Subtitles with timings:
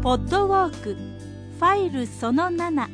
[0.00, 2.88] ポッドウォークファイルその7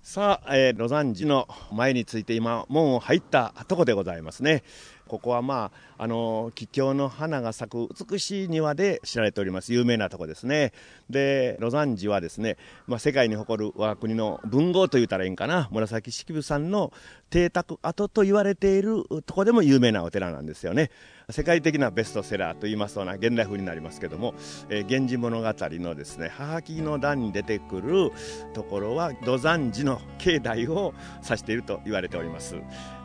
[0.00, 4.62] さあ、えー、ロザンジの前について今門を入ったとこでございますね。
[5.08, 9.72] ここはまあ、あの、桔梗の花が咲く美しい庭で知られております。
[9.72, 10.72] 有名なとこですね。
[11.10, 12.56] で、ロザンジはですね、
[12.86, 16.92] まあ、世界に誇る我が国の文豪と言ったらいいんかな、紫式部さんの
[17.30, 20.90] 邸宅跡と言われているとこでも有名なお寺なんですよね。
[21.30, 24.34] 世界的なベストセラーと言いますような現代風になりますけども
[24.68, 28.10] 「えー、源氏物語」のですね母木の段に出てくる
[28.52, 30.92] ところは土山寺の境内を
[31.22, 32.56] 指していると言われております、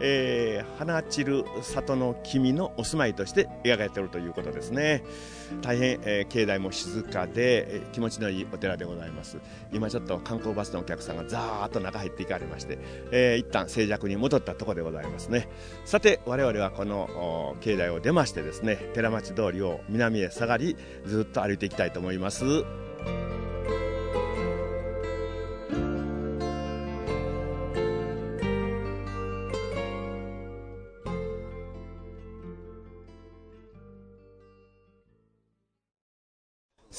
[0.01, 5.03] えー、花散る里の君のお住まいとして描かれているということですね。
[5.61, 9.37] 大変、えー、境内も静かで、えー、気持ちのいいお寺でございます。
[9.71, 12.77] 今ちょっと観光バスのお客さんがザーッと中入っていかれまして、
[13.11, 15.47] えー、一旦静寂に戻ったところでございますね。
[15.85, 22.88] さて我々はこの境内を出ましてですね寺町通りを南へ下がりずっと歩いていきたいと思います。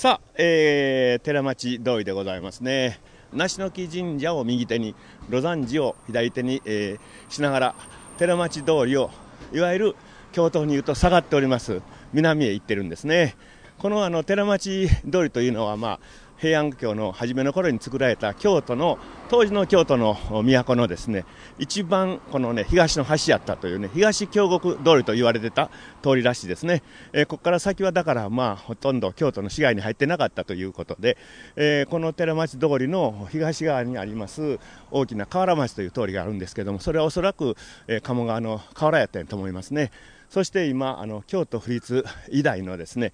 [0.01, 3.01] さあ、えー、寺町通りでございますね。
[3.35, 4.95] 梨の木神社を右手に
[5.29, 7.75] 露山寺を左手に、えー、しながら
[8.17, 9.11] 寺町通りを
[9.53, 9.97] いわゆる
[10.33, 11.83] 京都に言うと下がっております
[12.15, 13.37] 南へ行ってるんですね。
[13.77, 16.01] このあの寺町通りというのは、まあ、
[16.41, 21.27] 平安京の初めの頃に作られた京都の当時の京都の都のですね
[21.59, 25.71] 一番このね東の端やったというね東京国通りと言われてた
[26.03, 26.83] 通りらしいですね、
[27.13, 31.19] えー、ここから先はだからまあほとんど京都の市街に入ってなかったということで、
[31.57, 34.59] えー、この寺町通りの東側にあります
[34.91, 37.55] 大きな河原町という通りがあるんですけどもそれはおそらく、
[37.87, 39.91] えー、鴨川の河原やったと思いますね。
[40.31, 43.13] そして今、あの京都府立医大のですね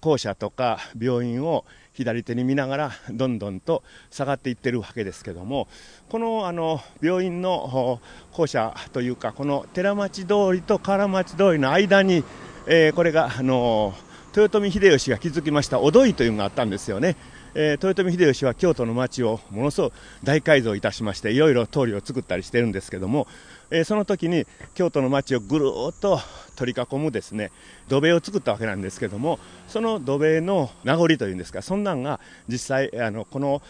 [0.00, 1.64] 校舎とか病院を
[1.94, 5.66] 左手に見ながらどんどんと下がっていってるわけですけども
[6.10, 8.00] このあの病院の
[8.32, 12.22] 校舎というかこの寺町通りと唐町通りの間に、
[12.66, 13.94] えー、これがあの
[14.36, 17.16] 豊臣秀吉が築きましたおどいというのがあったんですよね。
[17.54, 23.26] えー、豊臣秀吉は京都の町をものすごく大改造いたしましていろいろ通りを作ったりしてるんですけども、
[23.70, 26.20] えー、その時に京都の町をぐるっと
[26.56, 27.52] 取り囲むですね
[27.88, 33.62] 土塀を作ったわけなんですけどもその土塀の名残というんですかそんなんが実際あのこの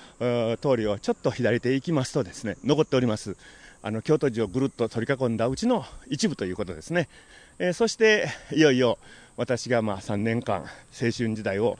[0.60, 3.36] 通りをちょっと左手行きますとですね残っております。
[3.80, 7.08] あの京都寺をぐるっと取り囲んだうちの一部ということですね、
[7.60, 8.98] えー、そしていよいよ
[9.36, 10.62] 私がまあ3年間
[11.00, 11.78] 青春時代を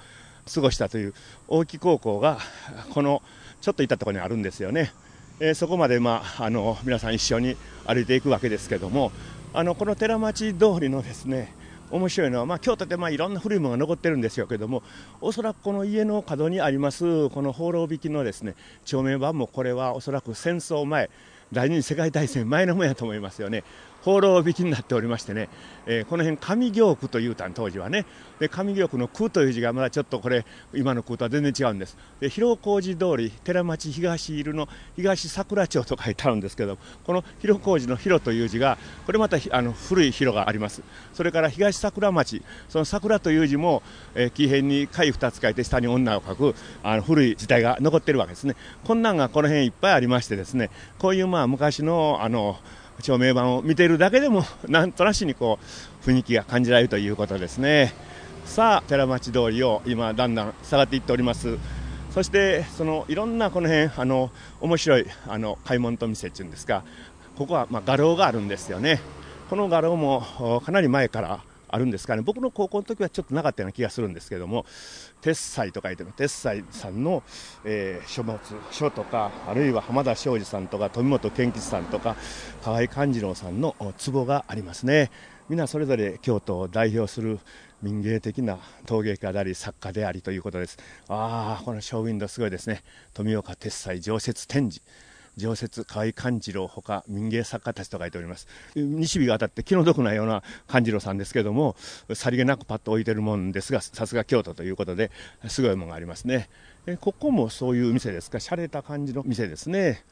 [0.54, 1.14] 過ごしたという
[1.48, 2.38] 大木高校が
[2.90, 3.20] この
[3.60, 4.92] ちょっといったところにあるんですよね、
[5.41, 7.56] えー、そこまで、まあ、あの皆さん一緒に
[7.87, 9.12] 歩いていくわけですけども
[9.54, 11.54] あのこの寺町通りのですね
[11.91, 14.82] 面白いのは、まあ、京都ってまあいろんな古いものが残ってるんですよけども
[15.21, 21.09] おそらくこの家の角にありますこの放浪引きのですね帳面版もこれはおそらく戦争前
[21.53, 23.65] 第二次世界大戦前のもんやと思いますよね。
[24.03, 25.48] 放浪引きになっておりましてね、
[25.86, 28.06] えー、この辺上行区というたん当時はね
[28.38, 31.97] で上行区の区という字がまだちょっとこれ今の区とは全然違うんです。
[32.20, 40.82] で広小路通り寺町東入の東桜町と書いてあるんですけどこの広小路の広という字がこれまたあの古い広があります。
[41.14, 43.82] それから東桜町その桜という字も、
[44.14, 48.54] えー、木片に貝2つ書いて下に女を書くあの古い時代が残ってるわけですね。
[48.84, 52.58] こんなんがこの辺いっぱいありましてですねこういうまあ昔のあの
[53.00, 55.59] 照明板を見ているだけでも なんとなしにこ
[56.04, 57.94] う雰囲気が感じられるということですね。
[58.44, 61.58] さあ寺町通りを今だんだん下がっていっております。
[62.10, 66.82] そしてそのいろんなこの辺あの面白いあの買い物と店っていうんですか
[67.37, 69.00] ここはまあ画廊があるんですよね。
[69.50, 72.22] この画廊もかなり前からあるんですかね。
[72.22, 74.64] 僕の高校の時はちょっとなかったような気がするんですけども
[75.20, 77.22] 鉄斎と書いてる鉄斎さんの、
[77.64, 78.38] えー、書物
[78.70, 82.16] 書とかあるいは浜田庄司さんとか富本健吉さんとか
[82.62, 83.74] 河合勘次郎さんの
[84.04, 85.10] 壺がありますね。
[85.48, 87.40] 皆それぞれ京都を代表する
[87.81, 90.76] 民芸的な陶芸家であり作家でありということです。
[91.08, 92.82] ああこのショーウィンドすごいですね。
[93.14, 94.82] 富岡鉄斎常設展示。
[95.38, 98.46] 常設河合勘次郎ほか民芸作家たちと書いております。
[98.75, 101.76] 西日が当たって気の毒なような勘次郎さんですけども
[102.12, 105.11] さりげなくパッと置いてるもんですがさすが京都ということで
[105.46, 106.50] すごいものがありますね。
[106.87, 108.38] えここもそういう店ですか？
[108.38, 110.05] 洒落た感じの店ですね、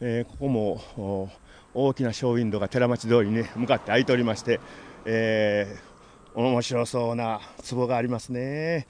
[0.00, 1.30] えー、ここも
[1.74, 4.60] 大きなショーウィンドウが寺町通りに向かって開いておりまして、
[5.04, 7.40] えー、面白そうな
[7.70, 8.86] 壺がありますね、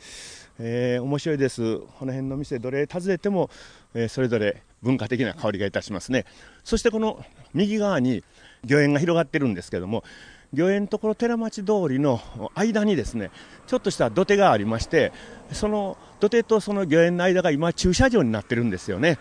[0.58, 1.78] えー、面白いです。
[1.78, 3.50] この辺の店どれ訪ねても、
[3.94, 6.24] えー、それぞれ文化的な香りがいたしますね
[6.64, 7.24] そしてこの
[7.54, 8.22] 右側に
[8.68, 10.04] 御苑が広がってるんですけども
[10.54, 12.20] 御苑ところ寺町通りの
[12.54, 13.30] 間にですね、
[13.66, 15.10] ちょっとした土手がありまして、
[15.50, 19.18] その土手とその御苑の間が今駐車場になってるんですよね。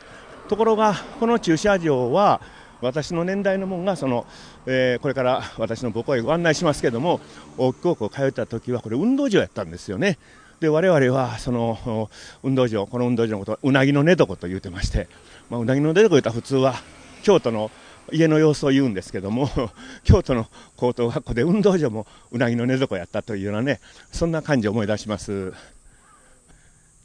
[0.50, 2.42] ところが、この駐車場は、
[2.82, 4.26] 私の年代のもんがその、
[4.66, 7.22] えー、これから私の母校へご案内しますけども
[7.56, 10.18] 大木高校通った時はこれ運動場やったんですよね
[10.60, 12.10] で我々はその
[12.42, 15.08] 運動場この運動場のことはうなぎの寝床と言うてまして、
[15.52, 16.76] まあ、うなぎの寝床言ったら普通は
[17.24, 17.72] 京都の
[18.14, 19.50] 家の様子を言うんですけども
[20.06, 23.82] 京都の高等学校で運動場もうなぎの寝床やったというようなね
[24.14, 25.54] そんな感じを思い出します。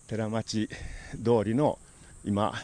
[0.07, 0.69] 寺町
[1.25, 1.81] 通りの
[2.25, 2.55] 今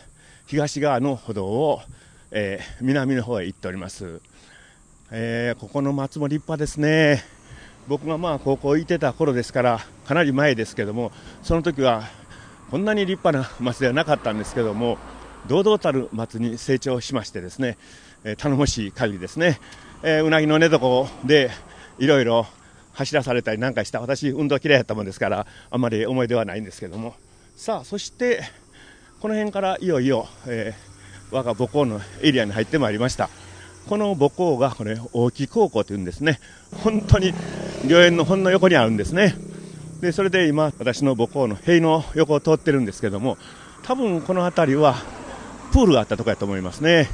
[0.47, 1.83] 東側の歩道を、
[2.31, 4.21] えー、南の方へ行っております、
[5.11, 7.25] えー、ここの松も立派ですね。
[7.89, 11.11] 僕がまあ高校行ってた頃ですからかなり前ですけども
[11.43, 12.05] その時は
[12.71, 14.99] こんなに立派な松ではなかったんですけども
[15.49, 17.77] 堂々たる松に成長しましてですね、
[18.25, 19.61] え、頼もしい限りですね、
[20.03, 21.51] え、うなぎの寝床で
[21.99, 22.47] いろいろ
[22.93, 27.15] 走らされたりなんかした私運動嫌いだったもんですからあんまり思い出はないんですけども。
[27.57, 28.43] さあそして
[29.21, 33.31] この辺からいよいよ、えー、我が母校のエリアに入ってまいりました。
[33.89, 36.39] この母校がこれ大木高校というんですね。
[36.83, 37.33] 本当に
[37.89, 39.35] 御苑のほんの横にあるんですね。
[40.01, 43.39] で、それで今、私の母校の塀の横を通ってるんですけども、
[43.85, 44.97] 多分この辺りは
[45.73, 47.09] プールがあったところやと思いますね。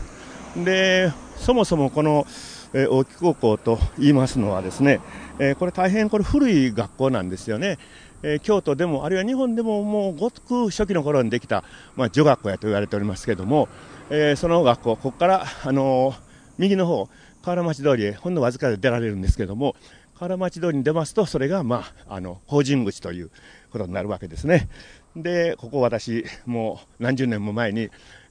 [0.57, 2.27] で、そもそもこの、
[2.75, 5.01] えー、大木高校と言いますのはですね、
[5.39, 7.79] えー、これ大変これ古い学校なんですよね。
[8.25, 11.63] えー、京都でも、あるいは日本でももうごく初期の頃にできた、
[11.95, 13.69] まあ、女学校やと言われておりますけども、
[14.11, 16.17] えー、その学校、ここから、あのー、
[16.59, 17.09] 右の方、
[17.43, 19.77] 河原町通りへほんのわずかで出られるんですけども、
[20.19, 23.31] 河原町通りに出ますと、それが、まあ、あの、法人口という
[23.71, 24.69] ことになるわけですね。
[25.15, 27.89] で、ここ私、もう何十年も前に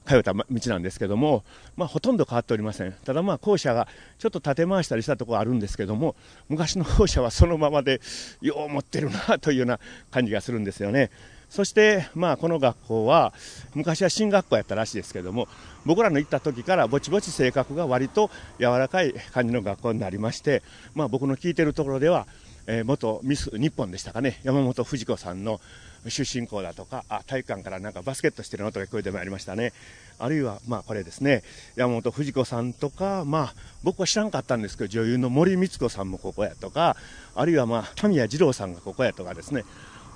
[0.08, 1.44] 通った道なんですけども、
[1.76, 2.92] まあ、ほとんど変わっておりません。
[3.04, 3.86] ただまあ、校舎が
[4.18, 6.16] ちょっと建て回したりしたところあるんですけども、
[6.48, 8.00] 昔の校舎はそのままで、
[8.40, 9.78] よう持ってるなというような
[10.10, 11.10] 感じがするんですよね。
[11.50, 13.32] そして、まあ、この学校は、
[13.74, 15.46] 昔は進学校やったらしいですけども、
[15.84, 20.62] 僕らの行った時からぼちぼち性格が割と柔らかい感じの学校になりまして、
[20.94, 22.26] まあ、僕の聞いてるところでは、
[22.70, 25.58] えー、元ミス日本でしたかね、山本藤子さんの
[26.06, 29.72] 出身校だとか、あ体育館からなんかバスケットしてるのとか聞こえてまいりましたね。
[30.18, 31.42] あるいは、まあこれですね、
[31.76, 36.94] 山本藤子さんとか、まあ僕は知らんかったんですけど、女優の森光子さんもここやとか、
[37.34, 39.64] あるいはまあ神谷二郎さんがここやとかですね、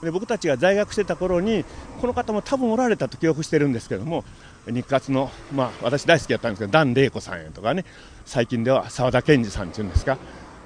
[0.02, 1.64] で僕たちが在学してた頃に
[2.00, 4.24] この方も多分おられたと記憶してるんですけども
[4.66, 7.84] 日活の、まあ、私大好きやったんですけど段玲子さんやとかね。
[8.24, 10.18] 最近では澤田健二さんっていうんですか、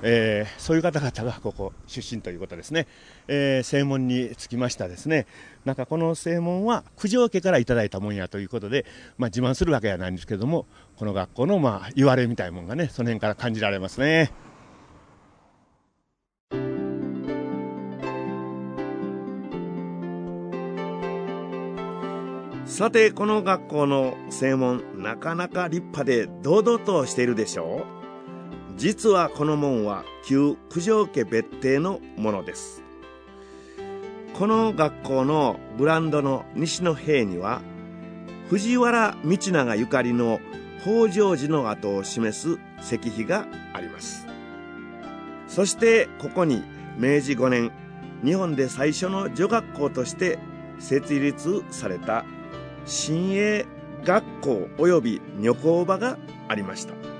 [0.03, 2.87] えー、そういう方々がここ出身ということですね、
[3.29, 5.27] えー、正門につきましたですね。
[5.65, 8.85] なんかこの正門は九条家からいただいたもんやということで、
[9.19, 10.67] まあ、自慢するわけやないんですけども
[10.97, 14.33] この学校のまあ言われみたいもんがねその辺から感じられますね。
[22.67, 28.06] さて、この学校の正門、なかなか立派で堂々としているでしょう。
[28.77, 32.83] 実はこの門は旧九条家別邸のものです。
[34.35, 37.63] この学校のブランドの西の塀には、
[38.51, 40.41] 藤原道長ゆかりの
[40.83, 44.27] 北条寺の跡を示す石碑があります。
[45.49, 46.63] そしてここに
[46.99, 47.73] 明治5年、
[48.23, 50.39] 日本で最初の女学校として
[50.79, 52.27] 設立された
[52.85, 53.65] 新鋭
[54.05, 57.16] 学校及び女工場がありました。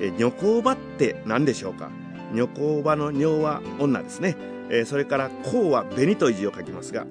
[0.00, 1.90] え女工場って何でしょうか？
[2.34, 4.36] 女工場の女は女ですね。
[4.70, 7.06] えそれから公は紅という字を書きますが、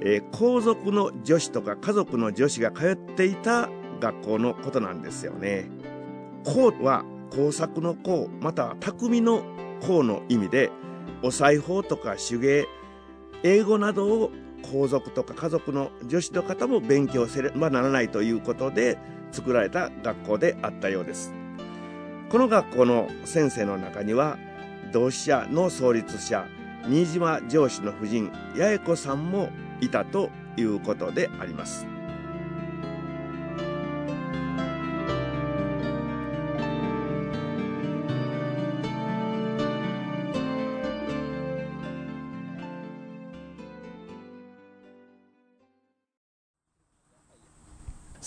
[0.00, 3.68] え皇族の女子とか家族の女子が通っていた
[4.00, 5.68] 学校のことなんですよね。
[6.44, 9.42] 公は工作の工、または匠の
[9.86, 10.70] 工の意味で、
[11.22, 12.66] お裁縫とか手芸、
[13.42, 14.30] 英語などを
[14.72, 18.98] 皇族とか家族の女子の方も勉強せねばならないということで
[19.32, 21.32] 作られた学校であったようです。
[22.30, 24.38] この学校の先生の中には
[24.92, 26.46] 同志社の創立者
[26.86, 31.99] 新島上司の夫人八重子さんもいたということであります。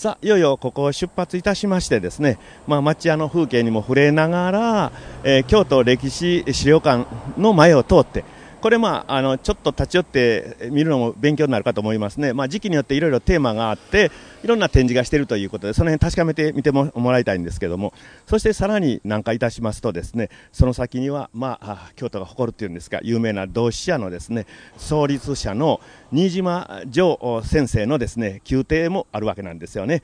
[0.04, 4.92] さあ、いよいよここを出発いたしましてですね、まあ、町屋の風景にも触れながら、
[5.22, 7.06] えー、京都歴史資料館
[7.40, 8.22] の前を通って、
[8.64, 14.10] これ、まあ、あのちょっと立ち寄って見るのも勉強になるかと思いますね、まあ、時期によっていろいろテーマがあって、
[14.42, 17.92] いろんな展示がしているということで、その辺確かめてみてもらいたいんですけども、
[18.26, 24.46] そしてさらに南下いたしますと、ですねその先には、まあ、京都が誇るというんですか、有名な同志社のですね
[24.78, 30.02] 創立者の新島城先生のですね宮廷もあるわけなんですよね。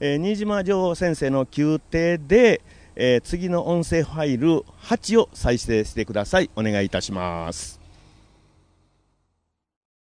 [0.00, 2.60] えー、新島城先生の宮廷で、
[2.94, 6.50] えー、次の音声ファイル8を再生してください。
[6.56, 7.81] お願いいたします。